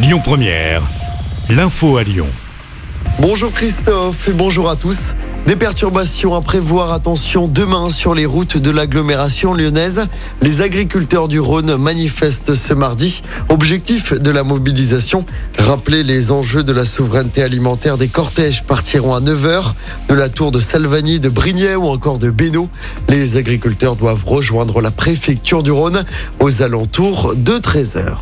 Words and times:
Lyon 0.00 0.20
Première, 0.22 0.80
l'info 1.50 1.96
à 1.96 2.04
Lyon. 2.04 2.28
Bonjour 3.18 3.50
Christophe 3.50 4.28
et 4.28 4.32
bonjour 4.32 4.70
à 4.70 4.76
tous. 4.76 5.16
Des 5.48 5.56
perturbations 5.56 6.36
à 6.36 6.40
prévoir, 6.40 6.92
attention, 6.92 7.48
demain 7.48 7.90
sur 7.90 8.14
les 8.14 8.24
routes 8.24 8.58
de 8.58 8.70
l'agglomération 8.70 9.54
lyonnaise. 9.54 10.06
Les 10.40 10.60
agriculteurs 10.60 11.26
du 11.26 11.40
Rhône 11.40 11.74
manifestent 11.78 12.54
ce 12.54 12.74
mardi. 12.74 13.24
Objectif 13.48 14.12
de 14.12 14.30
la 14.30 14.44
mobilisation, 14.44 15.26
rappeler 15.58 16.04
les 16.04 16.30
enjeux 16.30 16.62
de 16.62 16.72
la 16.72 16.84
souveraineté 16.84 17.42
alimentaire. 17.42 17.98
Des 17.98 18.06
cortèges 18.06 18.62
partiront 18.62 19.14
à 19.14 19.20
9h 19.20 19.72
de 20.08 20.14
la 20.14 20.28
tour 20.28 20.52
de 20.52 20.60
Salvani, 20.60 21.18
de 21.18 21.28
Brignais 21.28 21.74
ou 21.74 21.88
encore 21.88 22.20
de 22.20 22.30
Bénaud. 22.30 22.68
Les 23.08 23.36
agriculteurs 23.36 23.96
doivent 23.96 24.24
rejoindre 24.24 24.80
la 24.80 24.92
préfecture 24.92 25.64
du 25.64 25.72
Rhône 25.72 26.04
aux 26.38 26.62
alentours 26.62 27.34
de 27.34 27.54
13h. 27.54 28.18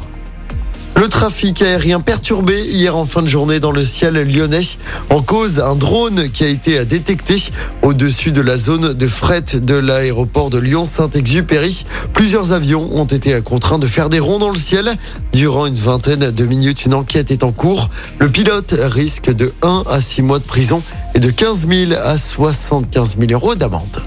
Le 0.96 1.08
trafic 1.08 1.60
aérien 1.60 2.00
perturbé 2.00 2.58
hier 2.58 2.96
en 2.96 3.04
fin 3.04 3.20
de 3.20 3.26
journée 3.26 3.60
dans 3.60 3.70
le 3.70 3.84
ciel 3.84 4.14
lyonnais. 4.14 4.62
En 5.10 5.20
cause, 5.20 5.60
un 5.60 5.76
drone 5.76 6.30
qui 6.30 6.42
a 6.42 6.48
été 6.48 6.82
détecté 6.86 7.36
au-dessus 7.82 8.32
de 8.32 8.40
la 8.40 8.56
zone 8.56 8.94
de 8.94 9.06
fret 9.06 9.44
de 9.60 9.74
l'aéroport 9.74 10.48
de 10.48 10.56
Lyon-Saint-Exupéry. 10.56 11.84
Plusieurs 12.14 12.52
avions 12.52 12.88
ont 12.96 13.04
été 13.04 13.38
contraints 13.42 13.78
de 13.78 13.86
faire 13.86 14.08
des 14.08 14.20
ronds 14.20 14.38
dans 14.38 14.48
le 14.48 14.56
ciel. 14.56 14.96
Durant 15.34 15.66
une 15.66 15.74
vingtaine 15.74 16.30
de 16.30 16.46
minutes, 16.46 16.86
une 16.86 16.94
enquête 16.94 17.30
est 17.30 17.44
en 17.44 17.52
cours. 17.52 17.90
Le 18.18 18.30
pilote 18.30 18.74
risque 18.78 19.30
de 19.30 19.52
1 19.60 19.84
à 19.90 20.00
6 20.00 20.22
mois 20.22 20.38
de 20.38 20.44
prison 20.44 20.82
et 21.14 21.20
de 21.20 21.30
15 21.30 21.68
000 21.68 21.92
à 21.92 22.16
75 22.16 23.16
000 23.18 23.32
euros 23.32 23.54
d'amende. 23.54 24.00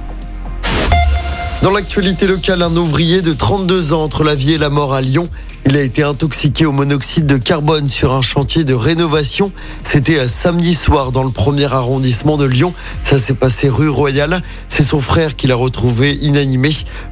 Dans 1.61 1.71
l'actualité 1.71 2.25
locale, 2.25 2.61
un 2.61 2.73
ouvrier 2.77 3.21
de 3.21 3.33
32 3.33 3.91
ans 3.91 4.01
entre 4.01 4.23
la 4.23 4.33
vie 4.33 4.53
et 4.53 4.57
la 4.57 4.69
mort 4.69 4.93
à 4.93 5.01
Lyon. 5.01 5.27
Il 5.65 5.75
a 5.75 5.81
été 5.81 6.03
intoxiqué 6.03 6.65
au 6.65 6.71
monoxyde 6.71 7.25
de 7.25 7.35
carbone 7.35 7.89
sur 7.89 8.13
un 8.13 8.21
chantier 8.21 8.63
de 8.63 8.73
rénovation. 8.73 9.51
C'était 9.83 10.25
samedi 10.29 10.73
soir 10.73 11.11
dans 11.11 11.23
le 11.23 11.31
premier 11.31 11.65
arrondissement 11.65 12.37
de 12.37 12.45
Lyon. 12.45 12.73
Ça 13.03 13.17
s'est 13.17 13.33
passé 13.33 13.67
rue 13.67 13.89
Royale. 13.89 14.41
C'est 14.79 14.85
son 14.85 15.01
frère 15.01 15.35
qui 15.35 15.45
l'a 15.45 15.57
retrouvé 15.57 16.13
inanimé. 16.21 16.69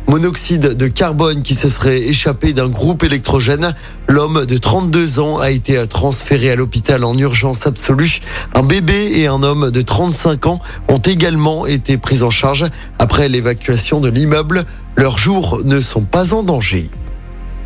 Monoxyde 0.08 0.78
de 0.78 0.88
carbone 0.88 1.44
qui 1.44 1.54
se 1.54 1.68
serait 1.68 2.00
échappé 2.02 2.54
d'un 2.54 2.70
groupe 2.70 3.04
électrogène. 3.04 3.76
L'homme 4.08 4.46
de 4.46 4.56
32 4.56 5.20
ans 5.20 5.40
a 5.40 5.52
été 5.52 5.86
transféré 5.86 6.50
à 6.50 6.56
l'hôpital 6.56 7.04
en 7.04 7.14
urgence 7.18 7.68
absolue. 7.68 8.22
Un 8.54 8.64
bébé 8.64 9.20
et 9.20 9.28
un 9.28 9.44
homme 9.44 9.70
de 9.70 9.82
35 9.82 10.46
ans 10.46 10.62
ont 10.88 10.96
également 11.00 11.66
été 11.66 11.98
pris 11.98 12.24
en 12.24 12.30
charge 12.30 12.64
après 13.00 13.28
l'évacuation 13.28 14.00
de 14.00 14.08
l'immeuble. 14.08 14.64
Leurs 14.96 15.18
jours 15.18 15.60
ne 15.66 15.82
sont 15.82 16.04
pas 16.04 16.34
en 16.34 16.44
danger. 16.44 16.90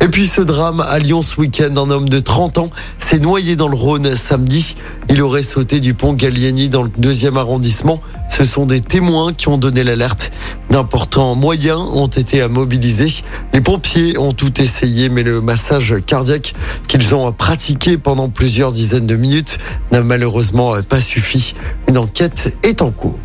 Et 0.02 0.08
puis 0.08 0.26
ce 0.26 0.40
drame 0.40 0.80
à 0.80 0.98
Lyon 0.98 1.22
ce 1.22 1.40
week-end, 1.40 1.76
un 1.76 1.88
homme 1.88 2.08
de 2.08 2.18
30 2.18 2.58
ans 2.58 2.70
s'est 2.98 3.20
noyé 3.20 3.54
dans 3.54 3.68
le 3.68 3.76
Rhône 3.76 4.16
samedi. 4.16 4.74
Il 5.08 5.22
aurait 5.22 5.44
sauté 5.44 5.78
du 5.78 5.94
pont 5.94 6.12
Gallieni 6.12 6.68
dans 6.68 6.82
le 6.82 6.90
deuxième 6.98 7.36
arrondissement. 7.36 8.00
Ce 8.28 8.44
sont 8.44 8.66
des 8.66 8.80
témoins 8.80 9.32
qui 9.32 9.46
ont 9.46 9.58
donné 9.58 9.84
l'alerte. 9.84 10.32
D'importants 10.70 11.36
moyens 11.36 11.78
ont 11.78 12.08
été 12.08 12.46
mobilisés. 12.48 13.22
Les 13.54 13.60
pompiers 13.60 14.18
ont 14.18 14.32
tout 14.32 14.60
essayé, 14.60 15.08
mais 15.08 15.22
le 15.22 15.40
massage 15.40 15.94
cardiaque 16.04 16.54
qu'ils 16.88 17.14
ont 17.14 17.30
pratiqué 17.30 17.96
pendant 17.96 18.28
plusieurs 18.28 18.72
dizaines 18.72 19.06
de 19.06 19.14
minutes 19.14 19.58
n'a 19.92 20.02
malheureusement 20.02 20.74
pas 20.82 21.00
suffi. 21.00 21.54
Une 21.86 21.96
enquête 21.96 22.58
est 22.64 22.82
en 22.82 22.90
cours. 22.90 23.20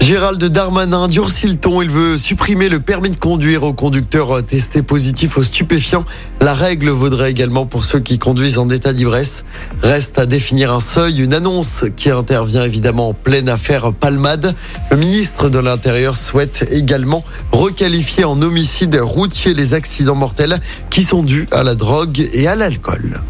Gérald 0.00 0.42
Darmanin 0.42 1.06
durcit 1.08 1.56
ton. 1.58 1.82
Il 1.82 1.90
veut 1.90 2.18
supprimer 2.18 2.68
le 2.68 2.80
permis 2.80 3.10
de 3.10 3.16
conduire 3.16 3.62
aux 3.62 3.72
conducteurs 3.72 4.44
testés 4.44 4.82
positifs 4.82 5.36
aux 5.38 5.42
stupéfiants. 5.42 6.04
La 6.40 6.54
règle 6.54 6.88
vaudrait 6.88 7.30
également 7.30 7.66
pour 7.66 7.84
ceux 7.84 8.00
qui 8.00 8.18
conduisent 8.18 8.58
en 8.58 8.68
état 8.70 8.92
d'ivresse. 8.92 9.44
Reste 9.82 10.18
à 10.18 10.26
définir 10.26 10.72
un 10.72 10.80
seuil, 10.80 11.22
une 11.22 11.34
annonce 11.34 11.84
qui 11.96 12.10
intervient 12.10 12.64
évidemment 12.64 13.10
en 13.10 13.14
pleine 13.14 13.48
affaire 13.48 13.92
Palmade. 13.92 14.54
Le 14.90 14.96
ministre 14.96 15.48
de 15.48 15.58
l'Intérieur 15.58 16.16
souhaite 16.16 16.66
également 16.72 17.22
requalifier 17.52 18.24
en 18.24 18.40
homicide 18.42 18.98
routier 19.00 19.54
les 19.54 19.74
accidents 19.74 20.16
mortels 20.16 20.60
qui 20.90 21.04
sont 21.04 21.22
dus 21.22 21.46
à 21.52 21.62
la 21.62 21.74
drogue 21.74 22.26
et 22.32 22.48
à 22.48 22.56
l'alcool. 22.56 23.20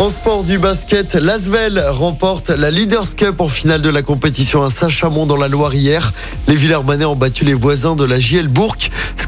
En 0.00 0.08
sport 0.08 0.44
du 0.44 0.58
basket, 0.58 1.14
l'Asvel 1.14 1.78
remporte 1.90 2.48
la 2.48 2.70
Leaders 2.70 3.14
Cup 3.16 3.38
en 3.38 3.48
finale 3.48 3.82
de 3.82 3.90
la 3.90 4.00
compétition 4.00 4.62
à 4.62 4.70
Saint-Chamond 4.70 5.26
dans 5.26 5.36
la 5.36 5.46
Loire 5.46 5.74
hier. 5.74 6.14
Les 6.48 6.54
Villers-Banais 6.54 7.04
ont 7.04 7.16
battu 7.16 7.44
les 7.44 7.52
voisins 7.52 7.96
de 7.96 8.04
la 8.04 8.18
JL. 8.18 8.48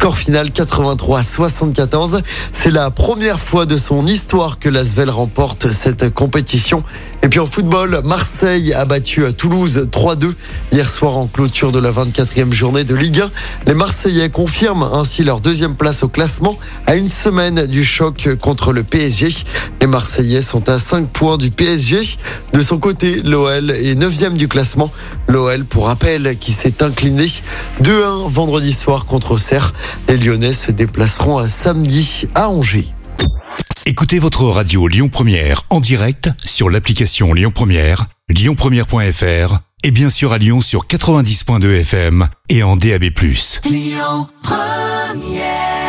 Score 0.02 0.18
final 0.18 0.50
83 0.50 1.20
à 1.20 1.22
74. 1.22 2.22
C'est 2.50 2.72
la 2.72 2.90
première 2.90 3.38
fois 3.38 3.66
de 3.66 3.76
son 3.76 4.04
histoire 4.04 4.58
que 4.58 4.68
l'Asvel 4.68 5.08
remporte 5.10 5.70
cette 5.70 6.12
compétition. 6.12 6.82
Et 7.22 7.28
puis 7.28 7.38
en 7.38 7.46
football, 7.46 8.00
Marseille 8.04 8.74
a 8.74 8.84
battu 8.84 9.24
à 9.24 9.30
Toulouse 9.30 9.86
3-2 9.92 10.34
hier 10.72 10.90
soir 10.90 11.16
en 11.16 11.28
clôture 11.28 11.70
de 11.70 11.78
la 11.78 11.92
24e 11.92 12.52
journée 12.52 12.82
de 12.82 12.96
Ligue 12.96 13.20
1. 13.20 13.30
Les 13.68 13.74
Marseillais 13.74 14.28
confirment 14.28 14.90
ainsi 14.92 15.22
leur 15.22 15.40
deuxième 15.40 15.76
place 15.76 16.02
au 16.02 16.08
classement 16.08 16.58
à 16.88 16.96
une 16.96 17.08
semaine 17.08 17.66
du 17.69 17.84
choc 17.84 18.28
contre 18.40 18.72
le 18.72 18.82
PSG. 18.82 19.28
Les 19.80 19.86
Marseillais 19.86 20.42
sont 20.42 20.69
à 20.69 20.80
5 20.80 21.10
points 21.10 21.38
du 21.38 21.52
PSG. 21.52 22.00
De 22.52 22.60
son 22.60 22.78
côté, 22.78 23.22
l'OL 23.22 23.70
est 23.70 23.94
9e 23.94 24.32
du 24.32 24.48
classement. 24.48 24.90
L'OL, 25.28 25.64
pour 25.64 25.86
rappel, 25.86 26.36
qui 26.40 26.50
s'est 26.50 26.82
incliné 26.82 27.26
2-1 27.84 28.28
vendredi 28.28 28.72
soir 28.72 29.06
contre 29.06 29.30
Auxerre. 29.30 29.72
Les 30.08 30.16
Lyonnais 30.16 30.53
se 30.53 30.70
déplaceront 30.70 31.38
à 31.38 31.48
samedi 31.48 32.26
à 32.34 32.48
Angers. 32.48 32.88
Écoutez 33.86 34.19
votre 34.19 34.44
radio 34.44 34.86
Lyon 34.86 35.08
Première 35.08 35.62
en 35.70 35.80
direct 35.80 36.30
sur 36.44 36.70
l'application 36.70 37.32
Lyon 37.34 37.50
Première, 37.53 38.06
lyonpremière.fr 38.28 39.58
et 39.84 39.91
bien 39.91 40.10
sûr 40.10 40.32
à 40.32 40.38
Lyon 40.38 40.60
sur 40.60 40.86
90.2 40.86 41.81
FM 41.81 42.28
et 42.48 42.62
en 42.62 42.76
DAB+. 42.76 43.04
Lyon 43.64 44.28
Première 44.42 45.81